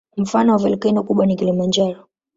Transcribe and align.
Mfano 0.17 0.51
wa 0.51 0.57
volkeno 0.57 1.03
kubwa 1.03 1.25
ni 1.25 1.35
Kilimanjaro. 1.35 2.07